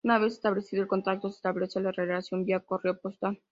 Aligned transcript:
Una 0.03 0.17
vez 0.17 0.33
establecido 0.33 0.81
el 0.81 0.87
contacto 0.87 1.29
se 1.29 1.35
establece 1.35 1.79
la 1.79 1.91
relación 1.91 2.43
vía 2.43 2.59
correo 2.61 2.99
postal. 2.99 3.39